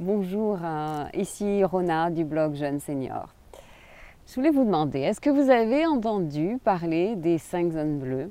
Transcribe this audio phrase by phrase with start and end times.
[0.00, 3.34] Bonjour, euh, ici Rona du blog Jeune Senior.
[4.26, 8.30] Je voulais vous demander, est-ce que vous avez entendu parler des cinq zones bleues?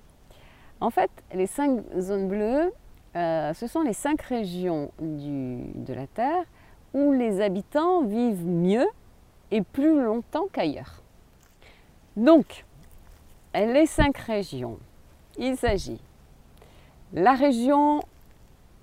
[0.81, 2.73] En fait, les cinq zones bleues,
[3.15, 6.43] euh, ce sont les cinq régions de la Terre
[6.95, 8.87] où les habitants vivent mieux
[9.51, 11.03] et plus longtemps qu'ailleurs.
[12.17, 12.65] Donc,
[13.53, 14.79] les cinq régions,
[15.37, 16.01] il s'agit
[17.13, 17.99] la région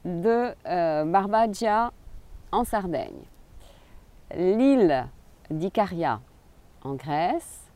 [0.04, 1.04] de euh,
[2.56, 3.12] en Sardaigne,
[4.34, 5.06] l'île
[5.50, 6.20] d'Icaria
[6.82, 7.70] en Grèce,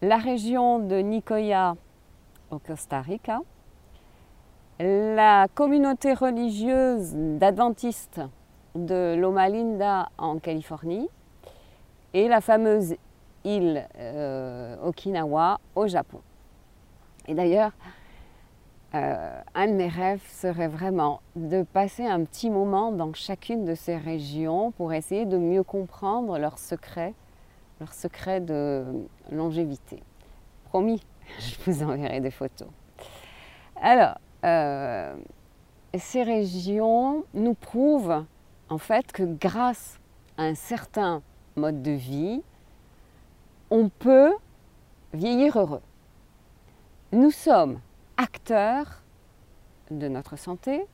[0.00, 1.76] la région de Nicoya
[2.50, 3.40] au Costa Rica,
[4.80, 8.20] la communauté religieuse d'adventistes
[8.74, 11.08] de Loma Linda en Californie.
[12.14, 12.96] Et la fameuse
[13.44, 16.20] île euh, Okinawa au Japon.
[17.28, 17.70] Et d'ailleurs,
[18.94, 23.74] euh, un de mes rêves serait vraiment de passer un petit moment dans chacune de
[23.74, 27.14] ces régions pour essayer de mieux comprendre leurs secrets,
[27.80, 28.84] leurs secrets de
[29.30, 30.02] longévité.
[30.64, 31.02] Promis,
[31.38, 32.68] je vous enverrai des photos.
[33.80, 35.14] Alors, euh,
[35.94, 38.24] ces régions nous prouvent
[38.68, 39.98] en fait que grâce
[40.36, 41.22] à un certain
[41.56, 42.42] mode de vie,
[43.70, 44.32] on peut
[45.14, 45.82] vieillir heureux.
[47.12, 47.80] Nous sommes
[48.22, 49.02] acteurs
[49.90, 50.84] de notre santé,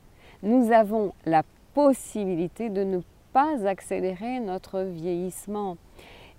[0.43, 1.43] nous avons la
[1.75, 3.01] possibilité de ne
[3.33, 5.77] pas accélérer notre vieillissement.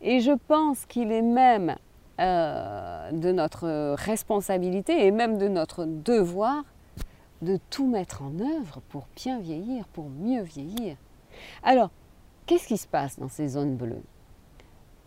[0.01, 1.75] Et je pense qu'il est même
[2.19, 6.63] euh, de notre responsabilité et même de notre devoir
[7.41, 10.97] de tout mettre en œuvre pour bien vieillir, pour mieux vieillir.
[11.63, 11.89] Alors,
[12.45, 14.03] qu'est-ce qui se passe dans ces zones bleues?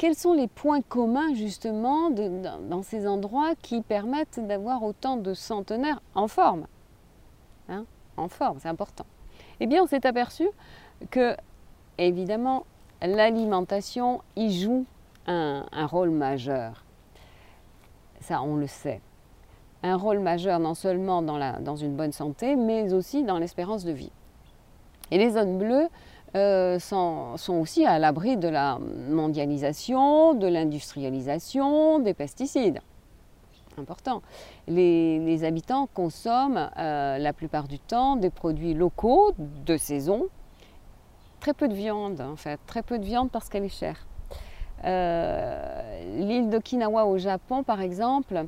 [0.03, 6.03] Quels sont les points communs justement dans, ces endroits qui permettent d'avoir autant de centenaires
[6.17, 6.67] en forme
[7.69, 7.85] hein,
[8.17, 9.07] En forme, c'est important.
[9.61, 10.49] Eh bien, on s'est aperçu
[11.11, 11.37] que,
[11.99, 12.67] évidemment,
[13.01, 14.87] l'alimentation y joue
[15.29, 16.85] un, rôle majeur.
[18.19, 19.01] Ça, on le sait.
[19.85, 23.93] Un rôle majeur non seulement dans, dans une bonne santé, mais aussi dans l'espérance de
[23.93, 24.11] vie.
[25.13, 25.89] Et les zones bleues
[26.35, 28.79] euh, sont, aussi à l'abri de la
[29.11, 32.81] mondialisation, de l'industrialisation, des pesticides.
[33.77, 34.23] Important.
[34.67, 40.27] Les, habitants consomment euh, la plupart du temps des produits locaux de saison.
[41.41, 42.59] Très peu de viande, en fait.
[42.67, 44.07] Très peu de viande parce qu'elle est chère.
[44.85, 48.47] Euh, l'île d'Okinawa au Japon, par exemple,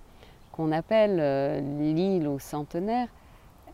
[0.52, 3.08] qu'on appelle l'île au centenaire,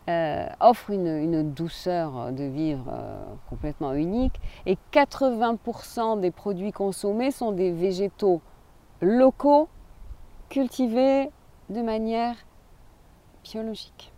[0.09, 7.51] euh, offre une, douceur de vivre euh, complètement unique et 80% des produits consommés sont
[7.51, 8.41] des végétaux
[8.99, 9.69] locaux
[10.49, 11.29] cultivés
[11.69, 12.35] de manière
[13.43, 14.11] biologique.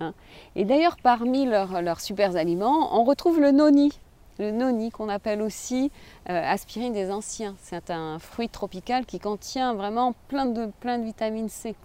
[0.00, 0.12] Hein.
[0.56, 3.98] et d'ailleurs, parmi leurs, super aliments, on retrouve le noni.
[4.38, 5.90] Le noni qu'on appelle aussi
[6.28, 7.54] euh, aspirine des anciens.
[7.58, 11.76] C'est un fruit tropical qui contient vraiment plein de, plein de vitamine C.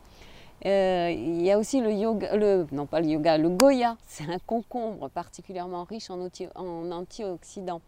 [0.66, 2.36] Euh, il y a aussi le yoga,
[2.72, 3.96] non pas le yoga, le goya.
[4.08, 6.20] C'est un concombre particulièrement riche en,
[6.92, 7.82] antioxydants.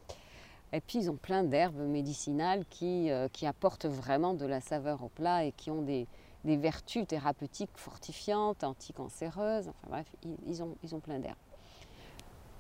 [0.72, 5.03] Et puis ils ont plein d'herbes médicinales qui, euh, qui, apportent vraiment de la saveur
[5.03, 6.06] au plat et qui ont des,
[6.46, 9.68] des vertus thérapeutiques fortifiantes, anticancéreuses.
[9.68, 10.06] Enfin bref,
[10.47, 11.36] ils, ont, ils ont plein d'herbes.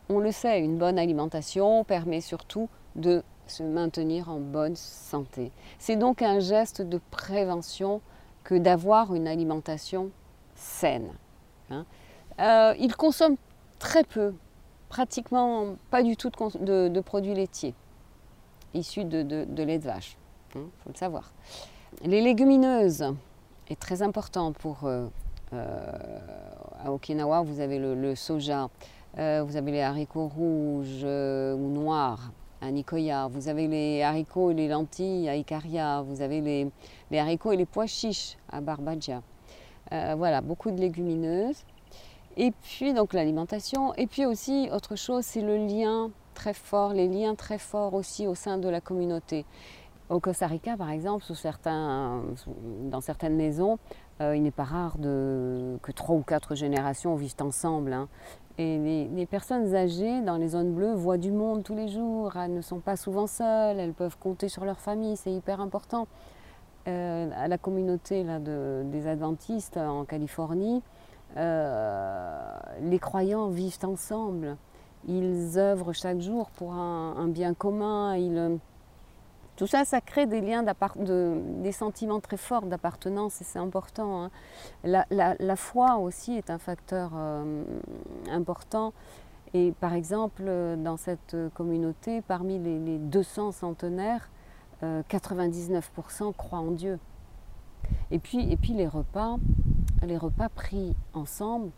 [0.09, 5.51] On le sait, une bonne alimentation permet surtout de se maintenir en bonne santé.
[5.77, 8.01] C'est donc un geste de prévention
[8.43, 10.11] que d'avoir une alimentation
[10.55, 11.11] saine.
[11.69, 11.85] Hein.
[12.39, 13.37] Euh, ils consomment
[13.79, 14.33] très peu,
[14.87, 17.75] pratiquement pas du tout de, produits laitiers
[18.73, 20.17] issus de, lait de vache.
[20.53, 21.31] Il hein, faut le savoir.
[22.03, 23.05] Les légumineuses
[23.69, 25.07] est très important pour euh,
[25.53, 25.91] euh,
[26.83, 27.41] à Okinawa.
[27.41, 28.69] Vous avez le, soja,
[29.15, 32.31] vous avez les haricots rouges ou noirs,
[32.61, 37.51] à Nicoya, vous avez les haricots et les lentilles à Ikaria, vous avez les, haricots
[37.51, 39.21] et les pois chiches à Barbagia.
[39.91, 41.63] Euh, voilà, beaucoup de légumineuses.
[42.37, 43.93] Et puis donc l'alimentation.
[43.95, 48.27] Et puis aussi, autre chose, c'est le lien très fort, les liens très forts aussi
[48.27, 49.45] au sein de la communauté.
[50.09, 51.23] Au Costa Rica, par exemple,
[52.89, 53.77] dans certaines maisons,
[54.21, 57.93] euh, il n'est pas rare que trois ou quatre générations vivent ensemble.
[57.93, 58.09] Hein.
[58.61, 62.53] Et les, personnes âgées dans les zones bleues voient du monde tous les jours, elles
[62.53, 66.07] ne sont pas souvent seules, elles peuvent compter sur leur famille, c'est hyper important.
[66.89, 70.83] Euh, à la communauté des adventistes en Californie,
[71.37, 72.51] euh,
[72.81, 74.57] les croyants vivent ensemble,
[75.07, 78.17] ils œuvrent chaque jour pour un, bien commun,
[79.59, 84.23] tout ça, ça crée des liens, de, des sentiments très forts d'appartenance et c'est important.
[84.23, 84.31] Hein.
[84.85, 87.65] La, foi aussi est un facteur euh,
[88.31, 88.93] important
[89.53, 94.29] Et par exemple, dans cette communauté, parmi les, 200 centenaires,
[94.81, 96.97] 99% croient en Dieu.
[98.11, 99.35] Et puis, et puis les repas,
[100.03, 101.71] les repas pris ensemble,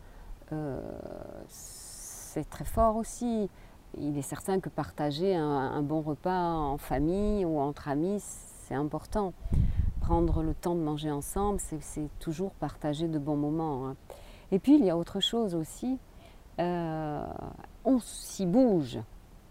[1.48, 3.50] c'est très fort aussi.
[3.98, 9.32] Il est certain que partager un, bon repas en famille ou entre amis, c'est important.
[10.00, 13.86] Prendre le temps de manger ensemble, c'est toujours partager de bons moments.
[13.86, 13.96] Hein.
[14.50, 15.98] Et puis il y a autre chose aussi,
[16.58, 17.24] euh,
[17.84, 18.98] on s'y bouge.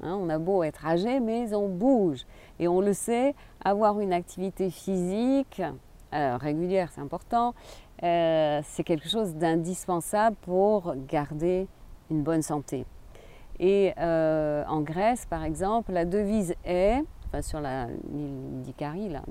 [0.04, 0.18] Hein.
[0.20, 2.26] on a beau être âgé, mais on bouge.
[2.60, 5.62] Et on le sait, avoir une activité physique
[6.12, 7.54] régulière, c'est important,
[8.04, 11.68] euh, c'est quelque chose d'indispensable pour garder
[12.10, 12.86] une bonne santé.
[13.62, 19.22] Et euh, en Grèce, par exemple, la devise est, enfin sur l'île d'Icari, là,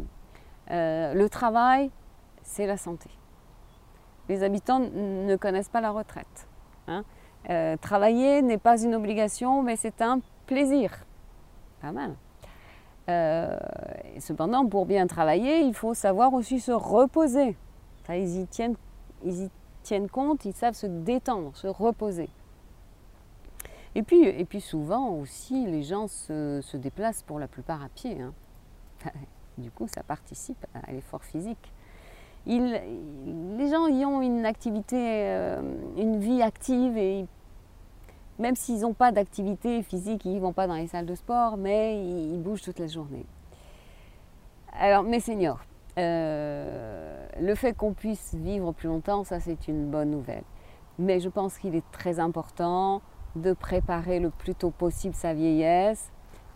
[0.70, 1.90] euh, le travail,
[2.44, 3.10] c'est la santé.
[4.28, 6.48] Les habitants ne connaissent pas la retraite.
[6.86, 7.02] Hein.
[7.50, 11.04] Euh, travailler n'est pas une obligation, mais c'est un plaisir.
[11.82, 12.14] Pas mal.
[14.20, 17.56] cependant, pour bien travailler, il faut savoir aussi se reposer.
[18.08, 19.50] ils y
[19.82, 22.30] tiennent compte, ils savent se détendre, se reposer.
[23.94, 28.20] Et puis, et puis souvent aussi, les gens se, déplacent pour la plupart à pied.
[28.20, 28.32] Hein.
[29.58, 31.72] Du coup, ça participe à l'effort physique.
[32.46, 35.60] les gens y ont une activité, euh,
[35.98, 37.26] une vie active et
[38.38, 41.58] même s'ils n'ont pas d'activité physique, ils ne vont pas dans les salles de sport,
[41.58, 43.26] mais ils, bougent toute la journée.
[44.72, 45.60] Alors, mes seniors,
[45.98, 50.44] euh, le fait qu'on puisse vivre plus longtemps, ça c'est une bonne nouvelle.
[50.98, 53.02] Mais je pense qu'il est très important
[53.36, 56.10] de préparer le plus tôt possible sa vieillesse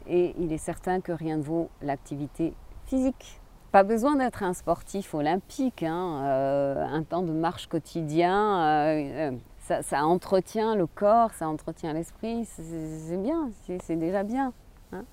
[0.07, 2.55] et il est certain que rien ne vaut l'activité
[2.87, 3.41] physique.
[3.73, 9.33] Pas besoin d'être un sportif olympique, hein, euh, un temps de marche quotidien, euh,
[9.71, 13.51] euh, ça, entretient le corps, ça entretient l'esprit, c'est bien,
[13.83, 14.53] c'est déjà bien.
[14.93, 15.05] Hein.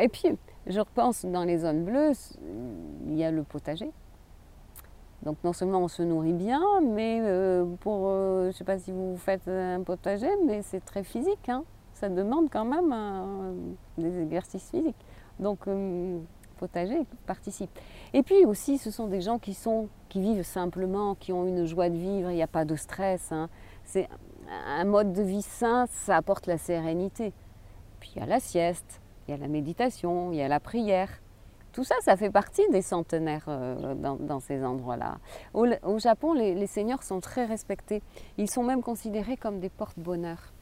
[0.00, 2.12] et puis, je repense dans les zones bleues,
[3.06, 3.92] il y a le potager.
[5.24, 8.92] Donc non seulement on se nourrit bien, mais euh, pour, euh, je sais pas si
[8.92, 11.48] vous faites un potager, mais c'est très physique.
[11.48, 11.64] Hein.
[11.94, 13.52] Ça demande quand même euh,
[13.96, 15.04] des exercices physiques.
[15.40, 15.66] Donc
[16.58, 17.70] potager participe.
[18.12, 21.64] Et puis aussi, ce sont des gens qui, sont, qui vivent simplement, qui ont une
[21.64, 23.32] joie de vivre, il n'y a pas de stress.
[23.32, 23.48] Hein.
[23.82, 24.08] C'est
[24.48, 27.32] un mode de vie sain, ça apporte la sérénité.
[27.98, 30.60] Puis il y a la sieste, il y a la méditation, il y a la
[30.60, 31.08] prière.
[31.74, 35.18] Tout ça, ça fait partie des centenaires euh, dans, ces endroits-là.
[35.54, 38.00] Au, Japon, les, seigneurs sont très respectés.
[38.38, 40.52] Ils sont même considérés comme des porte-bonheur.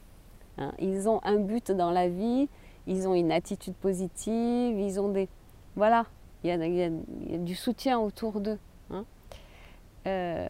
[0.57, 0.71] Hein.
[0.79, 2.49] Ils ont un but dans la vie,
[2.87, 5.29] ils ont une attitude positive, ils ont des...
[5.75, 6.07] Voilà,
[6.43, 6.89] il y a,
[7.37, 8.57] du soutien autour d'eux.
[8.89, 9.05] Hein.
[10.07, 10.47] Euh,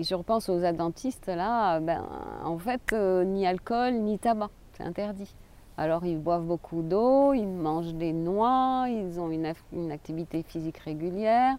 [0.00, 2.02] je repense aux adventistes, là, ben,
[2.42, 5.34] en fait, euh, ni alcool, ni tabac, c'est interdit.
[5.80, 9.46] Alors ils boivent beaucoup d'eau, ils mangent des noix, ils ont une,
[9.90, 11.56] activité physique régulière,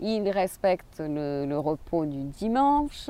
[0.00, 3.08] ils respectent le, repos du dimanche.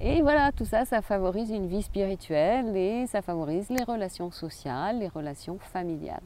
[0.00, 5.00] Et voilà, tout ça, ça favorise une vie spirituelle et ça favorise les relations sociales,
[5.00, 6.22] les relations familiales.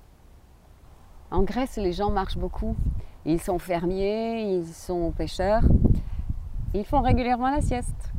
[1.32, 2.76] En Grèce, les gens marchent beaucoup.
[3.26, 5.64] Ils sont fermiers, ils sont pêcheurs.
[6.72, 8.12] Ils font régulièrement la sieste.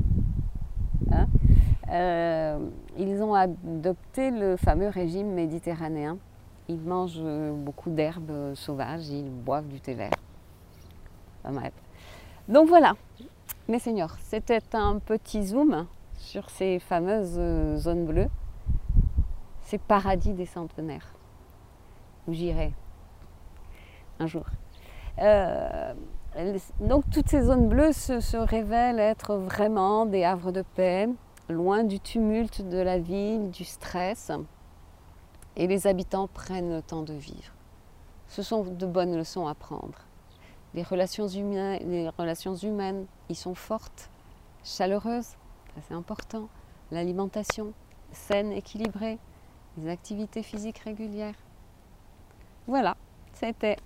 [1.91, 2.59] Euh,
[2.97, 6.17] ils ont adopté le fameux régime méditerranéen.
[6.67, 7.23] Ils mangent
[7.55, 10.11] beaucoup d'herbes sauvages, ils boivent du thé vert.
[12.47, 12.93] Donc voilà,
[13.67, 17.39] mes seigneurs, c'était un petit zoom sur ces fameuses
[17.77, 18.29] zones bleues,
[19.61, 21.13] ces paradis des centenaires,
[22.27, 22.73] où j'irai
[24.19, 24.45] un jour.
[25.19, 25.93] Euh,
[26.79, 31.09] donc toutes ces zones bleues se révèlent être vraiment des havres de paix,
[31.49, 34.31] loin du tumulte de la ville, du stress,
[35.55, 37.53] et les habitants prennent le temps de vivre.
[38.27, 39.99] Ce sont de bonnes leçons à prendre.
[40.75, 42.09] Les relations humaines, les
[43.29, 44.09] y sont fortes,
[44.63, 45.35] chaleureuses,
[45.87, 46.47] c'est important.
[46.91, 47.73] L'alimentation
[48.11, 49.17] saine, équilibrée,
[49.77, 51.35] les activités physiques régulières.
[52.67, 52.97] Voilà,
[53.33, 53.77] c'était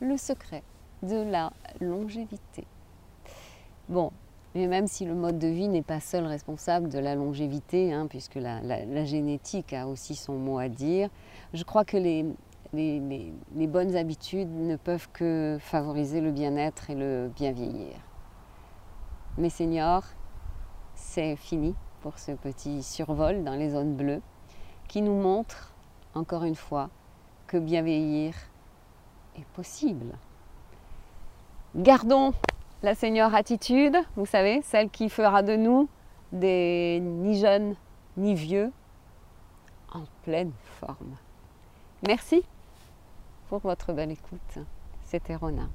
[0.00, 0.62] le secret
[1.02, 2.66] de la longévité.
[3.88, 4.10] Bon,
[4.54, 8.06] mais même si le mode de vie n'est pas seul responsable de la longévité, hein,
[8.08, 11.08] puisque la, génétique a aussi son mot à dire,
[11.54, 12.26] je crois que les,
[12.74, 17.96] les, bonnes habitudes ne peuvent que favoriser le bien-être et le bien vieillir.
[19.38, 20.04] Mes seniors,
[20.94, 24.20] c'est fini pour ce petit survol dans les zones bleues
[24.88, 25.74] qui nous montre,
[26.14, 26.90] encore une fois,
[27.46, 28.34] que bien vieillir
[29.36, 30.18] est possible.
[31.74, 32.34] Gardons
[32.82, 35.88] la seigneur attitude, vous savez, celle qui fera de nous
[36.32, 37.74] des ni jeunes
[38.16, 38.72] ni vieux,
[39.92, 41.16] en pleine forme.
[42.06, 42.42] Merci
[43.48, 44.58] pour votre belle écoute.
[45.02, 45.70] C'était Ronin.